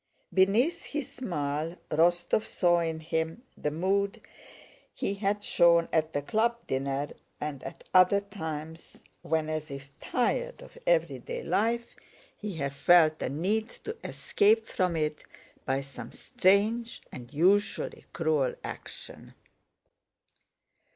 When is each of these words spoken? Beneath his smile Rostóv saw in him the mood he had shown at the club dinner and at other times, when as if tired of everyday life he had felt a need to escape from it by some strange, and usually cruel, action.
Beneath 0.33 0.83
his 0.85 1.11
smile 1.11 1.75
Rostóv 1.91 2.43
saw 2.43 2.79
in 2.79 3.01
him 3.01 3.43
the 3.55 3.69
mood 3.69 4.19
he 4.95 5.13
had 5.13 5.43
shown 5.43 5.87
at 5.93 6.11
the 6.13 6.23
club 6.23 6.65
dinner 6.65 7.09
and 7.39 7.61
at 7.61 7.83
other 7.93 8.19
times, 8.19 9.03
when 9.21 9.47
as 9.47 9.69
if 9.69 9.91
tired 9.99 10.63
of 10.63 10.75
everyday 10.87 11.43
life 11.43 11.95
he 12.35 12.55
had 12.55 12.73
felt 12.73 13.21
a 13.21 13.29
need 13.29 13.69
to 13.69 13.95
escape 14.03 14.65
from 14.65 14.95
it 14.95 15.23
by 15.65 15.81
some 15.81 16.11
strange, 16.11 17.03
and 17.11 17.31
usually 17.31 18.05
cruel, 18.11 18.55
action. 18.63 19.35